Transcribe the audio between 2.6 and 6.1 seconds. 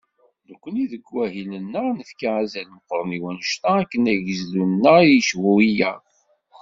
meqqren i wannect-a, akken agezdu-nneɣ ad yecbu wiyaḍ.